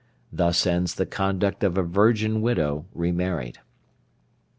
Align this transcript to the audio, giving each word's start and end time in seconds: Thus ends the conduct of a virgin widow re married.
Thus 0.33 0.65
ends 0.65 0.95
the 0.95 1.05
conduct 1.05 1.63
of 1.63 1.77
a 1.77 1.83
virgin 1.83 2.41
widow 2.41 2.87
re 2.91 3.11
married. 3.11 3.59